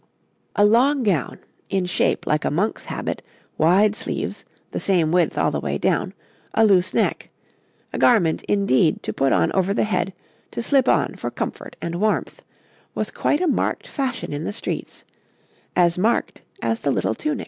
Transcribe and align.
}]A 0.55 0.65
long 0.65 1.03
gown, 1.03 1.37
in 1.69 1.85
shape 1.85 2.25
like 2.25 2.43
a 2.43 2.49
monk's 2.49 2.85
habit, 2.85 3.21
wide 3.59 3.95
sleeves, 3.95 4.45
the 4.71 4.79
same 4.79 5.11
width 5.11 5.37
all 5.37 5.51
the 5.51 5.59
way 5.59 5.77
down, 5.77 6.15
a 6.55 6.65
loose 6.65 6.91
neck 6.91 7.29
a 7.93 7.99
garment 7.99 8.41
indeed 8.49 9.03
to 9.03 9.13
put 9.13 9.31
on 9.31 9.51
over 9.51 9.75
the 9.75 9.83
head, 9.83 10.11
to 10.49 10.63
slip 10.63 10.89
on 10.89 11.13
for 11.17 11.29
comfort 11.29 11.75
and 11.83 12.01
warmth 12.01 12.41
was 12.95 13.11
quite 13.11 13.41
a 13.41 13.47
marked 13.47 13.85
fashion 13.85 14.33
in 14.33 14.43
the 14.43 14.51
streets 14.53 15.05
as 15.75 15.99
marked 15.99 16.41
as 16.63 16.79
the 16.79 16.89
little 16.89 17.13
tunic. 17.13 17.39